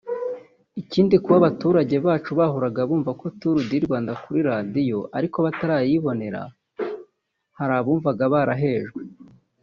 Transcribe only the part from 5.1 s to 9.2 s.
ariko batarayibonera hari abumvaga barahejwe